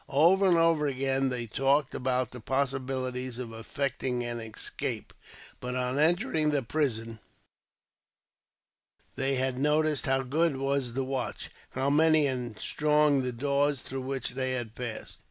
[0.09, 5.13] Over and over again, they talked about the possibilities of effecting an escape;
[5.59, 7.19] but, on entering the prison,
[9.15, 14.01] they had noticed how good was the watch, how many and strong the doors through
[14.01, 15.19] which they had passed.